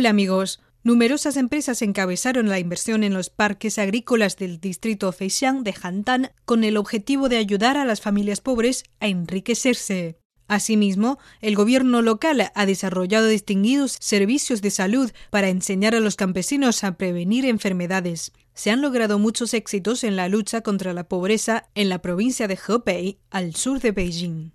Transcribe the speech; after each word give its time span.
Hola 0.00 0.08
amigos. 0.08 0.60
Numerosas 0.82 1.36
empresas 1.36 1.82
encabezaron 1.82 2.48
la 2.48 2.58
inversión 2.58 3.04
en 3.04 3.12
los 3.12 3.28
parques 3.28 3.78
agrícolas 3.78 4.38
del 4.38 4.58
distrito 4.58 5.12
Feixiang 5.12 5.62
de 5.62 5.74
Hantan 5.82 6.30
con 6.46 6.64
el 6.64 6.78
objetivo 6.78 7.28
de 7.28 7.36
ayudar 7.36 7.76
a 7.76 7.84
las 7.84 8.00
familias 8.00 8.40
pobres 8.40 8.84
a 8.98 9.08
enriquecerse. 9.08 10.16
Asimismo, 10.48 11.18
el 11.42 11.54
gobierno 11.54 12.00
local 12.00 12.50
ha 12.54 12.64
desarrollado 12.64 13.26
distinguidos 13.26 13.98
servicios 14.00 14.62
de 14.62 14.70
salud 14.70 15.12
para 15.28 15.50
enseñar 15.50 15.94
a 15.94 16.00
los 16.00 16.16
campesinos 16.16 16.82
a 16.82 16.96
prevenir 16.96 17.44
enfermedades. 17.44 18.32
Se 18.54 18.70
han 18.70 18.80
logrado 18.80 19.18
muchos 19.18 19.52
éxitos 19.52 20.02
en 20.02 20.16
la 20.16 20.30
lucha 20.30 20.62
contra 20.62 20.94
la 20.94 21.08
pobreza 21.08 21.68
en 21.74 21.90
la 21.90 22.00
provincia 22.00 22.48
de 22.48 22.58
Hebei, 22.66 23.18
al 23.28 23.54
sur 23.54 23.80
de 23.80 23.92
Beijing. 23.92 24.52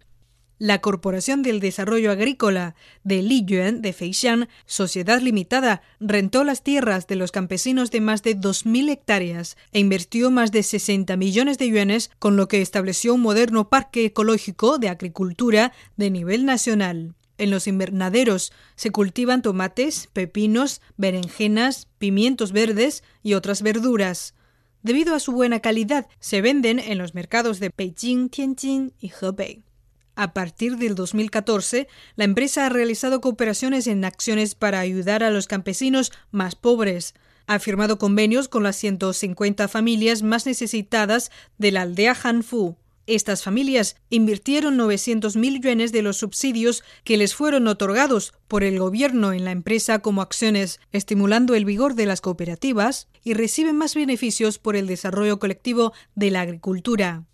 La 0.57 0.79
Corporación 0.79 1.43
del 1.43 1.59
Desarrollo 1.59 2.11
Agrícola 2.11 2.75
de 3.03 3.21
Liyuan 3.21 3.81
de 3.81 3.91
Feixiang, 3.91 4.47
Sociedad 4.65 5.19
Limitada, 5.19 5.81
rentó 5.99 6.45
las 6.45 6.63
tierras 6.63 7.07
de 7.07 7.17
los 7.17 7.33
campesinos 7.33 7.91
de 7.91 7.99
más 7.99 8.23
de 8.23 8.37
2.000 8.37 8.89
hectáreas 8.89 9.57
e 9.73 9.79
invirtió 9.79 10.31
más 10.31 10.53
de 10.53 10.63
60 10.63 11.17
millones 11.17 11.57
de 11.57 11.67
yuanes, 11.67 12.09
con 12.19 12.37
lo 12.37 12.47
que 12.47 12.61
estableció 12.61 13.15
un 13.15 13.21
moderno 13.21 13.67
parque 13.67 14.05
ecológico 14.05 14.77
de 14.77 14.87
agricultura 14.87 15.73
de 15.97 16.09
nivel 16.09 16.45
nacional. 16.45 17.15
En 17.37 17.51
los 17.51 17.67
invernaderos 17.67 18.53
se 18.77 18.91
cultivan 18.91 19.41
tomates, 19.41 20.07
pepinos, 20.13 20.79
berenjenas, 20.95 21.89
pimientos 21.97 22.53
verdes 22.53 23.03
y 23.23 23.33
otras 23.33 23.61
verduras. 23.61 24.35
Debido 24.83 25.15
a 25.15 25.19
su 25.19 25.33
buena 25.33 25.59
calidad, 25.59 26.07
se 26.21 26.39
venden 26.39 26.79
en 26.79 26.97
los 26.97 27.13
mercados 27.13 27.59
de 27.59 27.71
Beijing, 27.75 28.29
Tianjin 28.29 28.93
y 29.01 29.11
Hebei. 29.19 29.65
A 30.15 30.33
partir 30.33 30.77
del 30.77 30.95
2014, 30.95 31.87
la 32.15 32.23
empresa 32.23 32.65
ha 32.65 32.69
realizado 32.69 33.19
cooperaciones 33.19 33.85
en 33.87 34.05
acciones 34.05 34.55
para 34.55 34.79
ayudar 34.79 35.23
a 35.23 35.29
los 35.29 35.47
campesinos 35.47 36.13
más 36.31 36.55
pobres. 36.55 37.15
Ha 37.47 37.59
firmado 37.59 37.97
convenios 37.97 38.47
con 38.47 38.63
las 38.63 38.77
150 38.77 39.67
familias 39.67 40.23
más 40.23 40.45
necesitadas 40.45 41.31
de 41.57 41.71
la 41.71 41.81
aldea 41.81 42.15
Hanfu. 42.23 42.77
Estas 43.07 43.43
familias 43.43 43.97
invirtieron 44.09 44.77
900.000 44.79 45.61
yuanes 45.61 45.91
de 45.91 46.01
los 46.01 46.17
subsidios 46.17 46.83
que 47.03 47.17
les 47.17 47.35
fueron 47.35 47.67
otorgados 47.67 48.33
por 48.47 48.63
el 48.63 48.79
gobierno 48.79 49.31
en 49.31 49.45
la 49.45 49.51
empresa 49.51 49.99
como 49.99 50.23
acciones, 50.23 50.79
estimulando 50.91 51.53
el 51.53 51.65
vigor 51.65 51.93
de 51.93 52.07
las 52.07 52.21
cooperativas 52.21 53.07
y 53.23 53.33
reciben 53.33 53.75
más 53.75 53.93
beneficios 53.93 54.57
por 54.57 54.75
el 54.75 54.87
desarrollo 54.87 55.37
colectivo 55.39 55.93
de 56.15 56.31
la 56.31 56.41
agricultura. 56.41 57.25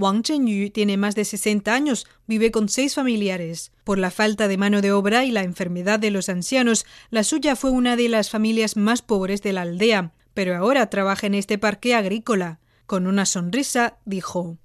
Wang 0.00 0.22
Zhenyu 0.24 0.70
tiene 0.70 0.96
más 0.96 1.14
de 1.14 1.26
60 1.26 1.74
años, 1.74 2.06
vive 2.26 2.50
con 2.50 2.70
seis 2.70 2.94
familiares. 2.94 3.70
Por 3.84 3.98
la 3.98 4.10
falta 4.10 4.48
de 4.48 4.56
mano 4.56 4.80
de 4.80 4.92
obra 4.92 5.26
y 5.26 5.30
la 5.30 5.42
enfermedad 5.42 5.98
de 5.98 6.10
los 6.10 6.30
ancianos, 6.30 6.86
la 7.10 7.22
suya 7.22 7.54
fue 7.54 7.70
una 7.70 7.96
de 7.96 8.08
las 8.08 8.30
familias 8.30 8.78
más 8.78 9.02
pobres 9.02 9.42
de 9.42 9.52
la 9.52 9.62
aldea, 9.62 10.12
pero 10.32 10.56
ahora 10.56 10.88
trabaja 10.88 11.26
en 11.26 11.34
este 11.34 11.58
parque 11.58 11.94
agrícola. 11.94 12.60
Con 12.86 13.06
una 13.06 13.26
sonrisa, 13.26 13.98
dijo. 14.06 14.56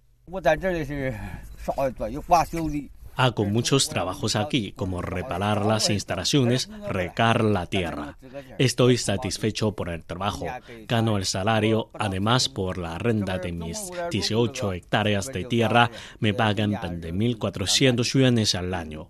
Hago 3.15 3.45
muchos 3.45 3.87
trabajos 3.87 4.35
aquí, 4.35 4.73
como 4.73 5.01
reparar 5.01 5.65
las 5.65 5.89
instalaciones, 5.89 6.69
recar 6.89 7.43
la 7.43 7.65
tierra. 7.65 8.17
Estoy 8.59 8.97
satisfecho 8.97 9.73
por 9.73 9.89
el 9.89 10.03
trabajo. 10.03 10.45
Gano 10.87 11.17
el 11.17 11.25
salario, 11.25 11.89
además 11.93 12.49
por 12.49 12.77
la 12.77 12.97
renta 12.97 13.37
de 13.37 13.51
mis 13.51 13.89
18 14.11 14.73
hectáreas 14.73 15.27
de 15.27 15.45
tierra, 15.45 15.91
me 16.19 16.33
pagan 16.33 16.73
20.400 16.73 18.03
yuanes 18.03 18.55
al 18.55 18.73
año. 18.73 19.09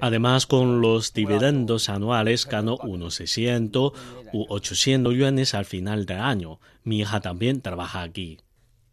Además, 0.00 0.46
con 0.46 0.80
los 0.80 1.12
dividendos 1.12 1.88
anuales 1.88 2.46
gano 2.46 2.78
unos 2.82 3.14
600 3.16 3.92
u 4.32 4.46
800 4.48 5.14
yuanes 5.14 5.54
al 5.54 5.64
final 5.64 6.06
del 6.06 6.20
año. 6.20 6.60
Mi 6.82 7.00
hija 7.00 7.20
también 7.20 7.60
trabaja 7.60 8.02
aquí. 8.02 8.38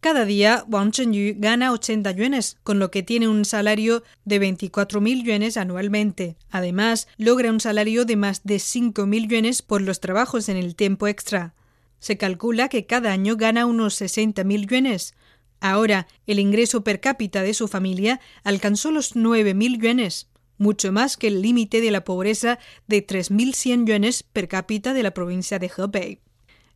Cada 0.02 0.24
día, 0.24 0.64
Wang 0.66 0.90
Chenyu 0.90 1.36
gana 1.38 1.70
80 1.70 2.10
yuanes, 2.10 2.58
con 2.64 2.80
lo 2.80 2.90
que 2.90 3.04
tiene 3.04 3.28
un 3.28 3.44
salario 3.44 4.02
de 4.24 4.40
24.000 4.40 5.22
yuanes 5.22 5.56
anualmente. 5.56 6.34
Además, 6.50 7.06
logra 7.18 7.52
un 7.52 7.60
salario 7.60 8.04
de 8.04 8.16
más 8.16 8.42
de 8.42 8.56
5.000 8.56 9.28
yuanes 9.28 9.62
por 9.62 9.80
los 9.80 10.00
trabajos 10.00 10.48
en 10.48 10.56
el 10.56 10.74
tiempo 10.74 11.06
extra. 11.06 11.54
Se 12.00 12.16
calcula 12.16 12.68
que 12.68 12.84
cada 12.84 13.12
año 13.12 13.36
gana 13.36 13.64
unos 13.64 14.00
60.000 14.00 14.66
yuanes. 14.68 15.14
Ahora, 15.60 16.08
el 16.26 16.40
ingreso 16.40 16.82
per 16.82 16.98
cápita 16.98 17.42
de 17.42 17.54
su 17.54 17.68
familia 17.68 18.20
alcanzó 18.42 18.90
los 18.90 19.14
9.000 19.14 19.80
yuanes, 19.80 20.26
mucho 20.58 20.90
más 20.90 21.16
que 21.16 21.28
el 21.28 21.42
límite 21.42 21.80
de 21.80 21.92
la 21.92 22.02
pobreza 22.02 22.58
de 22.88 23.06
3.100 23.06 23.86
yuanes 23.86 24.24
per 24.24 24.48
cápita 24.48 24.94
de 24.94 25.04
la 25.04 25.14
provincia 25.14 25.60
de 25.60 25.70
Hebei. 25.78 26.18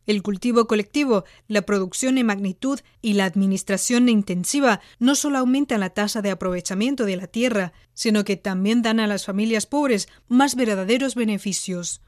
El 0.07 0.23
cultivo 0.23 0.65
colectivo, 0.67 1.25
la 1.47 1.63
producción 1.63 2.17
en 2.17 2.25
magnitud 2.25 2.79
y 3.01 3.13
la 3.13 3.25
administración 3.25 4.07
intensiva 4.07 4.79
no 4.99 5.15
solo 5.15 5.37
aumentan 5.37 5.81
la 5.81 5.89
tasa 5.89 6.21
de 6.21 6.31
aprovechamiento 6.31 7.05
de 7.05 7.17
la 7.17 7.27
tierra, 7.27 7.73
sino 7.93 8.23
que 8.23 8.37
también 8.37 8.81
dan 8.81 9.01
a 9.01 9.07
las 9.07 9.25
familias 9.25 9.65
pobres 9.65 10.07
más 10.29 10.55
verdaderos 10.55 11.13
beneficios. 11.13 12.01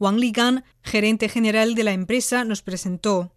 Wang 0.00 0.18
Ligan, 0.18 0.64
gerente 0.82 1.28
general 1.28 1.76
de 1.76 1.84
la 1.84 1.92
empresa, 1.92 2.44
nos 2.44 2.62
presentó. 2.62 3.32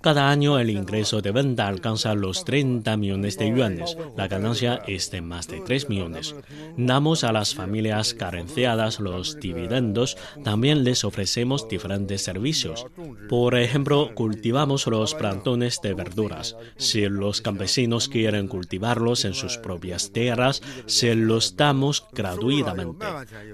Cada 0.00 0.30
año 0.30 0.58
el 0.58 0.70
ingreso 0.70 1.22
de 1.22 1.30
venta 1.30 1.68
alcanza 1.68 2.14
los 2.14 2.44
30 2.44 2.96
millones 2.96 3.38
de 3.38 3.50
yuanes. 3.50 3.96
La 4.16 4.26
ganancia 4.28 4.82
es 4.86 5.10
de 5.10 5.20
más 5.20 5.46
de 5.46 5.60
3 5.60 5.88
millones. 5.88 6.34
Damos 6.76 7.22
a 7.22 7.32
las 7.32 7.54
familias 7.54 8.14
carenciadas 8.14 8.98
los 8.98 9.38
dividendos. 9.38 10.16
También 10.42 10.84
les 10.84 11.04
ofrecemos 11.04 11.68
diferentes 11.68 12.22
servicios. 12.22 12.86
Por 13.28 13.54
ejemplo, 13.56 14.12
cultivamos 14.14 14.86
los 14.86 15.14
plantones 15.14 15.80
de 15.80 15.94
verduras. 15.94 16.56
Si 16.76 17.08
los 17.08 17.40
campesinos 17.40 18.08
quieren 18.08 18.48
cultivarlos 18.48 19.24
en 19.24 19.34
sus 19.34 19.58
propias 19.58 20.12
tierras, 20.12 20.62
se 20.86 21.14
los 21.14 21.56
damos 21.56 22.06
gratuitamente. 22.12 23.06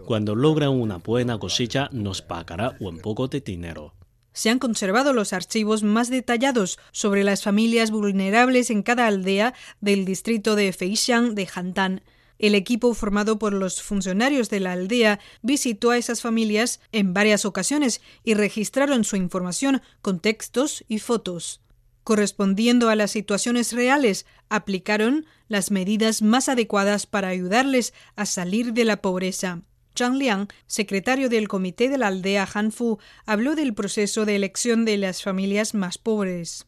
Cuando 0.07 0.35
logran 0.35 0.71
una 0.71 0.99
buena 0.99 1.39
cosecha, 1.39 1.91
nos 1.93 2.23
pagará 2.23 2.77
un 2.81 2.99
poco 2.99 3.29
de 3.29 3.41
dinero 3.41 3.93
se 4.33 4.51
han 4.51 4.59
conservado 4.59 5.13
los 5.13 5.33
archivos 5.33 5.83
más 5.83 6.11
detallados 6.11 6.79
sobre 6.93 7.25
las 7.25 7.43
familias 7.43 7.91
vulnerables 7.91 8.71
en 8.71 8.83
cada 8.83 9.07
aldea 9.07 9.55
del 9.81 10.05
distrito 10.05 10.57
de 10.57 10.73
Feixiang 10.73 11.35
de 11.35 11.49
Hantan. 11.55 12.03
El 12.39 12.55
equipo 12.55 12.93
formado 12.95 13.39
por 13.39 13.53
los 13.53 13.83
funcionarios 13.83 14.51
de 14.51 14.61
la 14.61 14.73
aldea 14.73 15.21
visitó 15.43 15.91
a 15.91 15.97
esas 15.97 16.23
familias 16.23 16.81
en 16.91 17.15
varias 17.15 17.45
ocasiones 17.45 18.01
y 18.25 18.35
registraron 18.35 19.05
su 19.05 19.17
información 19.17 19.81
con 20.01 20.19
textos 20.19 20.85
y 20.89 20.99
fotos. 20.99 21.61
Correspondiendo 22.05 22.89
a 22.89 22.97
las 22.97 23.13
situaciones 23.13 23.73
reales, 23.73 24.27
aplicaron 24.49 25.25
las 25.47 25.71
medidas 25.71 26.21
más 26.21 26.49
adecuadas 26.49 27.07
para 27.07 27.29
ayudarles 27.29 27.95
a 28.17 28.27
salir 28.27 28.73
de 28.73 28.87
la 28.87 29.01
pobreza. 29.01 29.63
Zhang 30.03 30.19
Liang, 30.19 30.49
secretario 30.67 31.29
del 31.29 31.47
Comité 31.47 31.89
de 31.89 31.97
la 31.97 32.09
Aldea 32.09 32.49
Hanfu, 32.53 32.99
habló 33.25 33.55
del 33.55 33.73
proceso 33.73 34.25
de 34.25 34.35
elección 34.35 34.85
de 34.85 34.97
las 34.99 35.23
familias 35.23 35.75
más 35.75 35.97
pobres. 35.97 36.67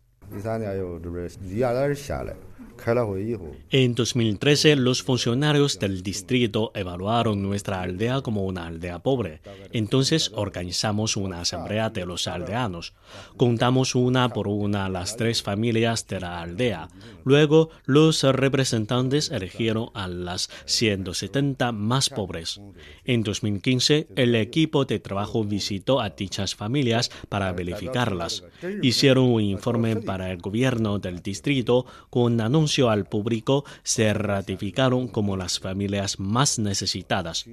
En 3.71 3.95
2013, 3.95 4.77
los 4.77 5.03
funcionarios 5.03 5.79
del 5.79 6.03
distrito 6.03 6.73
evaluaron 6.75 7.43
nuestra 7.43 7.81
aldea 7.81 8.21
como 8.21 8.45
una 8.45 8.67
aldea 8.67 8.99
pobre. 8.99 9.41
Entonces 9.73 10.33
organizamos 10.35 11.17
una 11.17 11.41
asamblea 11.41 11.91
de 11.91 12.05
los 12.05 12.27
aldeanos. 12.27 12.95
Contamos 13.37 13.95
una 13.95 14.29
por 14.29 14.49
una 14.49 14.89
las 14.89 15.17
tres 15.17 15.43
familias 15.43 16.07
de 16.09 16.21
la 16.21 16.43
aldea. 16.43 16.89
Luego, 17.25 17.71
los 17.85 18.23
representantes 18.23 19.31
eligieron 19.31 19.91
a 19.95 20.09
las 20.09 20.51
170 20.67 21.73
más 21.73 22.11
pobres. 22.11 22.61
En 23.05 23.23
2015, 23.23 24.09
el 24.17 24.35
equipo 24.35 24.85
de 24.85 24.99
trabajo 24.99 25.45
visitó 25.45 26.01
a 26.01 26.11
dichas 26.11 26.55
familias 26.55 27.11
para 27.29 27.53
verificarlas. 27.53 28.45
Hicieron 28.83 29.25
un 29.25 29.43
informe 29.43 29.97
para 29.97 30.31
el 30.31 30.39
gobierno 30.39 30.99
del 30.99 31.21
distrito 31.21 31.87
con 32.11 32.41
anuncios 32.41 32.64
al 32.91 33.05
público 33.05 33.65
se 33.83 34.13
ratificaron 34.15 35.09
como 35.09 35.37
las 35.37 35.59
familias 35.59 36.19
más 36.19 36.59
necesitadas. 36.59 37.45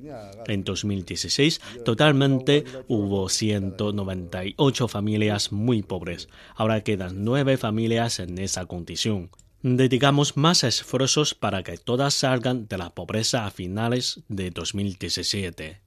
En 0.48 0.64
2016, 0.64 1.62
totalmente 1.86 2.64
hubo 2.88 3.30
198 3.30 4.88
familias 4.88 5.52
muy 5.52 5.84
pobres. 5.84 6.30
Ahora 6.56 6.82
quedan 6.82 7.24
nueve 7.24 7.58
familias 7.58 8.20
en 8.20 8.38
esa 8.38 8.66
condición. 8.66 9.30
Dedicamos 9.64 10.38
más 10.38 10.64
esfuerzos 10.64 11.36
para 11.36 11.62
que 11.62 11.78
todas 11.78 12.16
salgan 12.16 12.68
de 12.68 12.78
la 12.80 12.90
pobreza 12.90 13.46
a 13.46 13.52
finales 13.52 14.22
de 14.28 14.50
2017. 14.50 15.82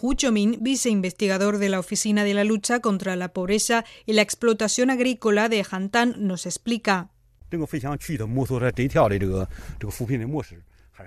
Hu 0.00 0.14
Chomin, 0.14 0.58
viceinvestigador 0.60 1.58
de 1.58 1.70
la 1.70 1.80
Oficina 1.80 2.22
de 2.22 2.34
la 2.34 2.44
Lucha 2.44 2.80
contra 2.80 3.16
la 3.16 3.32
Pobreza 3.32 3.84
y 4.06 4.12
la 4.12 4.22
Explotación 4.22 4.90
Agrícola 4.90 5.48
de 5.48 5.66
Hantan, 5.68 6.14
nos 6.18 6.46
explica. 6.46 7.10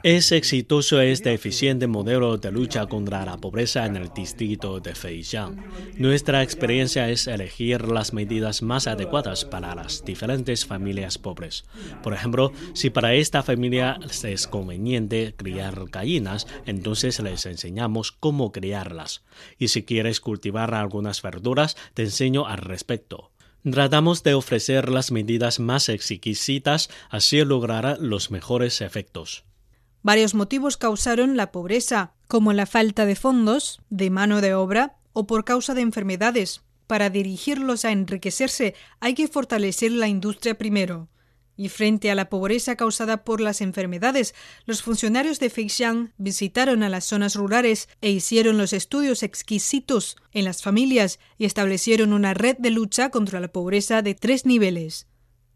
Es 0.03 0.31
exitoso 0.31 1.01
este 1.01 1.33
eficiente 1.33 1.85
modelo 1.85 2.38
de 2.38 2.51
lucha 2.51 2.85
contra 2.88 3.25
la 3.25 3.38
pobreza 3.38 3.85
en 3.85 3.97
el 3.97 4.09
distrito 4.13 4.79
de 4.79 4.95
Feixiang. 4.95 5.57
Nuestra 5.97 6.41
experiencia 6.43 7.09
es 7.09 7.27
elegir 7.27 7.88
las 7.88 8.13
medidas 8.13 8.61
más 8.61 8.88
adecuadas 8.88 9.43
para 9.43 9.75
las 9.75 10.03
diferentes 10.05 10.65
familias 10.65 11.17
pobres. 11.17 11.65
Por 12.01 12.13
ejemplo, 12.13 12.53
si 12.73 12.89
para 12.89 13.13
esta 13.13 13.43
familia 13.43 13.99
es 14.23 14.47
conveniente 14.47 15.35
criar 15.35 15.89
gallinas, 15.89 16.47
entonces 16.65 17.19
les 17.19 17.45
enseñamos 17.45 18.13
cómo 18.13 18.51
criarlas. 18.51 19.23
Y 19.59 19.67
si 19.67 19.83
quieres 19.83 20.21
cultivar 20.21 20.73
algunas 20.73 21.21
verduras, 21.21 21.75
te 21.93 22.03
enseño 22.03 22.47
al 22.47 22.59
respecto. 22.59 23.31
Tratamos 23.63 24.24
de 24.24 24.34
ofrecer 24.34 24.90
las 24.90 25.12
medidas 25.12 25.60
más 25.60 25.88
exquisitas, 25.88 26.90
así 27.10 27.44
logrará 27.46 27.96
los 28.00 28.31
mejores 28.31 28.81
efectos. 28.81 29.44
Varios 30.02 30.34
motivos 30.34 30.78
causaron 30.78 31.38
la 31.38 31.52
pobreza, 31.52 32.13
como 32.28 32.54
la 32.54 32.66
falta 32.66 33.06
de 33.06 33.16
fondos, 33.16 33.80
de 33.92 34.10
mano 34.10 34.42
de 34.42 34.56
obra 34.56 34.96
o 35.13 35.28
por 35.28 35.46
causa 35.46 35.75
de 35.75 35.81
enfermedades. 35.81 36.63
Para 36.88 37.12
dirigirlos 37.12 37.86
a 37.86 37.92
enriquecerse 37.92 38.74
hay 39.00 39.13
que 39.13 39.28
fortalecer 39.28 39.92
la 39.92 40.08
industria 40.08 40.58
primero. 40.58 41.08
Y 41.62 41.69
frente 41.69 42.10
a 42.10 42.16
la 42.16 42.28
pobreza 42.28 42.75
causada 42.75 43.24
por 43.24 43.40
las 43.40 43.62
enfermedades, 43.62 44.34
los 44.66 44.81
funcionarios 44.81 45.40
de 45.40 45.52
Feixiang 45.52 46.12
visitaron 46.18 46.81
a 46.81 46.90
las 46.90 47.06
zonas 47.06 47.36
rurales 47.36 47.88
e 48.02 48.10
hicieron 48.10 48.58
los 48.58 48.74
estudios 48.74 49.22
exquisitos 49.22 50.16
en 50.31 50.46
las 50.46 50.63
familias 50.63 51.19
y 51.38 51.46
establecieron 51.46 52.13
una 52.13 52.34
red 52.34 52.58
de 52.58 52.72
lucha 52.72 53.12
contra 53.12 53.40
la 53.40 53.50
pobreza 53.50 54.02
de 54.02 54.16
tres 54.16 54.48
niveles 54.48 55.06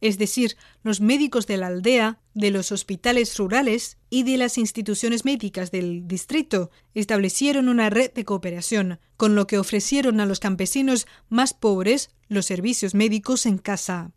es 0.01 0.19
decir, 0.19 0.55
los 0.83 1.01
médicos 1.01 1.47
de 1.47 1.57
la 1.57 1.67
aldea, 1.67 2.19
de 2.35 2.51
los 2.51 2.71
hospitales 2.71 3.35
rurales 3.39 3.97
y 4.11 4.21
de 4.21 4.37
las 4.37 4.59
instituciones 4.59 5.25
médicas 5.25 5.71
del 5.71 6.07
distrito, 6.07 6.69
establecieron 6.93 7.69
una 7.69 7.89
red 7.89 8.11
de 8.13 8.25
cooperación, 8.25 8.99
con 9.17 9.33
lo 9.33 9.47
que 9.47 9.57
ofrecieron 9.57 10.19
a 10.19 10.27
los 10.27 10.39
campesinos 10.39 11.07
más 11.29 11.55
pobres 11.55 12.11
los 12.27 12.45
servicios 12.45 12.93
médicos 12.93 13.47
en 13.47 13.57
casa. 13.57 14.11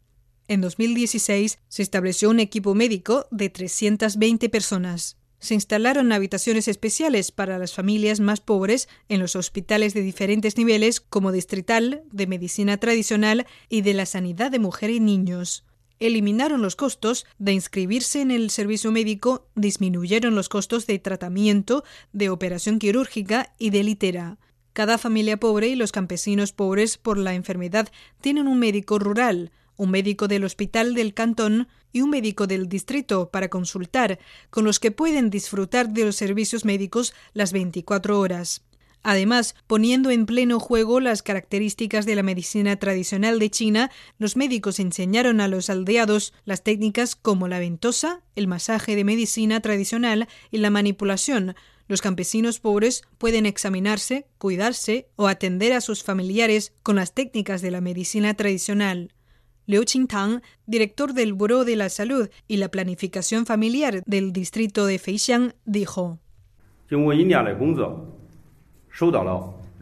En 0.48 0.62
2016 0.62 1.58
se 1.68 1.82
estableció 1.82 2.30
un 2.30 2.40
equipo 2.40 2.74
médico 2.74 3.26
de 3.30 3.50
320 3.50 4.48
personas. 4.48 5.18
Se 5.38 5.54
instalaron 5.54 6.10
habitaciones 6.10 6.66
especiales 6.66 7.30
para 7.30 7.58
las 7.58 7.74
familias 7.74 8.18
más 8.18 8.40
pobres 8.40 8.88
en 9.08 9.20
los 9.20 9.36
hospitales 9.36 9.94
de 9.94 10.00
diferentes 10.00 10.56
niveles 10.56 11.00
como 11.00 11.32
distrital, 11.32 12.02
de 12.10 12.26
medicina 12.26 12.78
tradicional 12.78 13.46
y 13.68 13.82
de 13.82 13.94
la 13.94 14.06
sanidad 14.06 14.50
de 14.50 14.58
mujer 14.58 14.90
y 14.90 15.00
niños 15.00 15.64
eliminaron 16.00 16.62
los 16.62 16.76
costos 16.76 17.26
de 17.38 17.52
inscribirse 17.52 18.20
en 18.20 18.30
el 18.30 18.50
servicio 18.50 18.92
médico, 18.92 19.48
disminuyeron 19.54 20.34
los 20.34 20.48
costos 20.48 20.86
de 20.86 20.98
tratamiento, 20.98 21.84
de 22.12 22.30
operación 22.30 22.78
quirúrgica 22.78 23.52
y 23.58 23.70
de 23.70 23.82
litera. 23.82 24.38
Cada 24.72 24.98
familia 24.98 25.40
pobre 25.40 25.68
y 25.68 25.74
los 25.74 25.90
campesinos 25.90 26.52
pobres 26.52 26.98
por 26.98 27.18
la 27.18 27.34
enfermedad 27.34 27.88
tienen 28.20 28.46
un 28.46 28.60
médico 28.60 28.98
rural, 28.98 29.50
un 29.78 29.90
médico 29.90 30.28
del 30.28 30.44
hospital 30.44 30.94
del 30.94 31.14
cantón 31.14 31.68
y 31.90 32.02
un 32.02 32.10
médico 32.10 32.46
del 32.46 32.68
distrito 32.68 33.30
para 33.30 33.48
consultar, 33.48 34.18
con 34.50 34.64
los 34.64 34.78
que 34.78 34.90
pueden 34.90 35.30
disfrutar 35.30 35.88
de 35.88 36.04
los 36.04 36.16
servicios 36.16 36.66
médicos 36.66 37.14
las 37.32 37.52
24 37.52 38.20
horas. 38.20 38.62
Además, 39.02 39.54
poniendo 39.66 40.10
en 40.10 40.26
pleno 40.26 40.58
juego 40.58 41.00
las 41.00 41.22
características 41.22 42.04
de 42.04 42.16
la 42.16 42.22
medicina 42.22 42.76
tradicional 42.76 43.38
de 43.38 43.48
China, 43.48 43.90
los 44.18 44.36
médicos 44.36 44.80
enseñaron 44.80 45.40
a 45.40 45.48
los 45.48 45.70
aldeados 45.70 46.34
las 46.44 46.64
técnicas 46.64 47.14
como 47.14 47.46
la 47.46 47.60
ventosa, 47.60 48.22
el 48.34 48.48
masaje 48.48 48.96
de 48.96 49.04
medicina 49.04 49.60
tradicional 49.60 50.28
y 50.50 50.58
la 50.58 50.70
manipulación. 50.70 51.54
Los 51.86 52.02
campesinos 52.02 52.58
pobres 52.58 53.02
pueden 53.16 53.46
examinarse, 53.46 54.26
cuidarse 54.36 55.08
o 55.16 55.28
atender 55.28 55.72
a 55.72 55.80
sus 55.80 56.02
familiares 56.02 56.72
con 56.82 56.96
las 56.96 57.14
técnicas 57.14 57.62
de 57.62 57.70
la 57.70 57.80
medicina 57.80 58.34
tradicional. 58.34 59.12
Liu 59.68 59.84
Qingtang, 59.84 60.40
director 60.64 61.12
del 61.12 61.34
Buró 61.34 61.66
de 61.66 61.76
la 61.76 61.90
Salud 61.90 62.30
y 62.48 62.56
la 62.56 62.70
Planificación 62.70 63.44
Familiar 63.44 64.02
del 64.06 64.32
distrito 64.32 64.86
de 64.86 64.98
Feixiang, 64.98 65.52
dijo: 65.66 66.18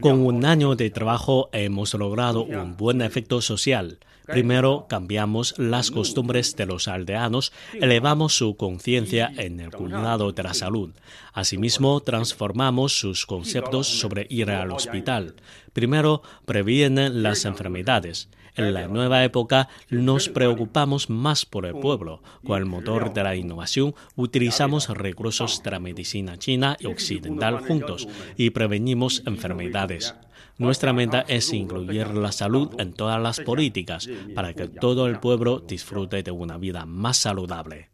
con 0.01 0.19
un 0.25 0.45
año 0.45 0.75
de 0.75 0.89
trabajo 0.89 1.49
hemos 1.53 1.93
logrado 1.93 2.43
un 2.43 2.75
buen 2.75 3.01
efecto 3.01 3.39
social. 3.39 3.99
Primero, 4.25 4.87
cambiamos 4.89 5.57
las 5.57 5.89
costumbres 5.89 6.57
de 6.57 6.65
los 6.65 6.89
aldeanos, 6.89 7.53
elevamos 7.73 8.35
su 8.35 8.57
conciencia 8.57 9.31
en 9.37 9.61
el 9.61 9.71
cuidado 9.71 10.33
de 10.33 10.43
la 10.43 10.53
salud. 10.53 10.91
Asimismo, 11.31 12.01
transformamos 12.01 12.99
sus 12.99 13.25
conceptos 13.25 13.87
sobre 13.87 14.27
ir 14.29 14.51
al 14.51 14.73
hospital. 14.73 15.35
Primero, 15.71 16.23
previenen 16.45 17.23
las 17.23 17.45
enfermedades. 17.45 18.29
En 18.57 18.73
la 18.73 18.87
nueva 18.87 19.23
época 19.23 19.69
nos 19.89 20.29
preocupamos 20.29 21.11
más 21.11 21.45
por 21.45 21.67
el 21.67 21.75
pueblo. 21.75 22.23
Con 22.43 22.57
el 22.57 22.65
motor 22.65 23.13
de 23.13 23.23
la 23.23 23.35
innovación 23.35 23.93
utilizamos 24.15 24.89
recursos 24.89 25.61
de 25.61 25.71
la 25.71 25.79
medicina 25.79 26.37
china 26.37 26.75
y 26.79 26.87
occidental 26.87 27.59
juntos 27.59 28.07
y 28.35 28.49
prevenimos 28.49 29.21
enfermedades. 29.27 30.15
Nuestra 30.57 30.91
meta 30.91 31.23
es 31.27 31.53
incluir 31.53 32.07
la 32.15 32.31
salud 32.31 32.69
en 32.79 32.93
todas 32.93 33.21
las 33.21 33.39
políticas 33.39 34.09
para 34.33 34.53
que 34.53 34.67
todo 34.67 35.05
el 35.05 35.19
pueblo 35.19 35.59
disfrute 35.59 36.23
de 36.23 36.31
una 36.31 36.57
vida 36.57 36.87
más 36.87 37.17
saludable. 37.17 37.89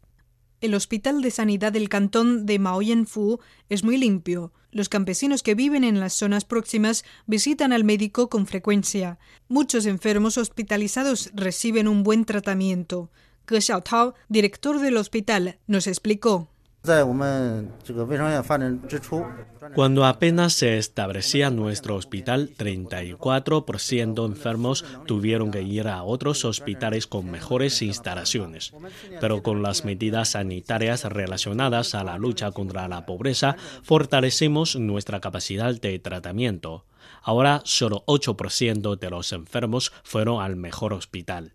El 0.64 0.74
Hospital 0.74 1.20
de 1.20 1.30
Sanidad 1.30 1.72
del 1.72 1.90
Cantón 1.90 2.46
de 2.46 2.58
Maoyenfu 2.58 3.38
es 3.68 3.84
muy 3.84 3.98
limpio. 3.98 4.54
Los 4.70 4.88
campesinos 4.88 5.42
que 5.42 5.54
viven 5.54 5.84
en 5.84 6.00
las 6.00 6.14
zonas 6.14 6.46
próximas 6.46 7.04
visitan 7.26 7.74
al 7.74 7.84
médico 7.84 8.30
con 8.30 8.46
frecuencia. 8.46 9.18
Muchos 9.46 9.84
enfermos 9.84 10.38
hospitalizados 10.38 11.28
reciben 11.34 11.86
un 11.86 12.02
buen 12.02 12.24
tratamiento. 12.24 13.10
Ge 13.46 13.60
Xiaotao, 13.60 14.14
director 14.30 14.80
del 14.80 14.96
hospital, 14.96 15.58
nos 15.66 15.86
explicó. 15.86 16.48
Cuando 19.74 20.04
apenas 20.04 20.52
se 20.52 20.76
establecía 20.76 21.48
nuestro 21.48 21.96
hospital, 21.96 22.50
34% 22.58 24.26
enfermos 24.26 24.84
tuvieron 25.06 25.50
que 25.50 25.62
ir 25.62 25.88
a 25.88 26.02
otros 26.02 26.44
hospitales 26.44 27.06
con 27.06 27.30
mejores 27.30 27.80
instalaciones. 27.80 28.74
Pero 29.18 29.42
con 29.42 29.62
las 29.62 29.86
medidas 29.86 30.30
sanitarias 30.30 31.04
relacionadas 31.04 31.94
a 31.94 32.04
la 32.04 32.18
lucha 32.18 32.50
contra 32.50 32.86
la 32.86 33.06
pobreza, 33.06 33.56
fortalecimos 33.82 34.76
nuestra 34.76 35.20
capacidad 35.20 35.74
de 35.74 35.98
tratamiento. 35.98 36.84
Ahora 37.22 37.62
solo 37.64 38.04
8% 38.06 38.98
de 38.98 39.10
los 39.10 39.32
enfermos 39.32 39.90
fueron 40.02 40.42
al 40.42 40.56
mejor 40.56 40.92
hospital. 40.92 41.54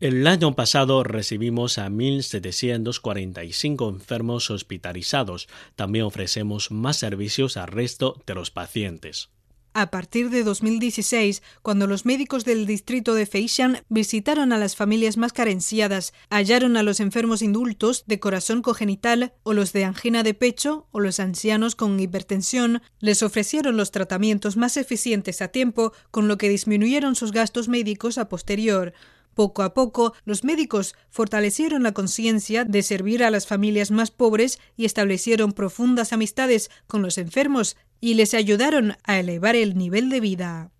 El 0.00 0.24
año 0.28 0.54
pasado 0.54 1.02
recibimos 1.02 1.76
a 1.76 1.88
1.745 1.88 3.88
enfermos 3.88 4.48
hospitalizados. 4.48 5.48
También 5.74 6.04
ofrecemos 6.04 6.70
más 6.70 6.98
servicios 6.98 7.56
al 7.56 7.66
resto 7.66 8.22
de 8.24 8.36
los 8.36 8.52
pacientes. 8.52 9.30
A 9.74 9.90
partir 9.90 10.30
de 10.30 10.44
2016, 10.44 11.42
cuando 11.62 11.88
los 11.88 12.06
médicos 12.06 12.44
del 12.44 12.64
distrito 12.64 13.14
de 13.14 13.26
Feixiang 13.26 13.82
visitaron 13.88 14.52
a 14.52 14.58
las 14.58 14.76
familias 14.76 15.16
más 15.16 15.32
carenciadas, 15.32 16.14
hallaron 16.30 16.76
a 16.76 16.84
los 16.84 17.00
enfermos 17.00 17.42
indultos 17.42 18.04
de 18.06 18.20
corazón 18.20 18.62
congenital 18.62 19.32
o 19.42 19.52
los 19.52 19.72
de 19.72 19.84
angina 19.84 20.22
de 20.22 20.34
pecho 20.34 20.86
o 20.92 21.00
los 21.00 21.18
ancianos 21.18 21.74
con 21.74 21.98
hipertensión, 21.98 22.82
les 23.00 23.24
ofrecieron 23.24 23.76
los 23.76 23.90
tratamientos 23.90 24.56
más 24.56 24.76
eficientes 24.76 25.42
a 25.42 25.48
tiempo, 25.48 25.92
con 26.12 26.28
lo 26.28 26.38
que 26.38 26.48
disminuyeron 26.48 27.16
sus 27.16 27.32
gastos 27.32 27.68
médicos 27.68 28.16
a 28.16 28.28
posterior. 28.28 28.94
Poco 29.38 29.62
a 29.62 29.72
poco, 29.72 30.14
los 30.24 30.42
médicos 30.42 30.96
fortalecieron 31.10 31.84
la 31.84 31.92
conciencia 31.92 32.64
de 32.64 32.82
servir 32.82 33.22
a 33.22 33.30
las 33.30 33.46
familias 33.46 33.92
más 33.92 34.10
pobres 34.10 34.58
y 34.76 34.84
establecieron 34.84 35.52
profundas 35.52 36.12
amistades 36.12 36.72
con 36.88 37.02
los 37.02 37.18
enfermos 37.18 37.76
y 38.00 38.14
les 38.14 38.34
ayudaron 38.34 38.96
a 39.04 39.20
elevar 39.20 39.54
el 39.54 39.78
nivel 39.78 40.10
de 40.10 40.18
vida. 40.18 40.72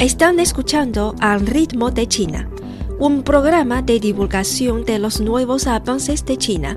Están 0.00 0.40
escuchando 0.40 1.14
Al 1.20 1.46
ritmo 1.46 1.92
de 1.92 2.08
China, 2.08 2.50
un 2.98 3.22
programa 3.22 3.80
de 3.80 4.00
divulgación 4.00 4.84
de 4.84 4.98
los 4.98 5.20
nuevos 5.20 5.68
avances 5.68 6.24
de 6.24 6.36
China, 6.36 6.76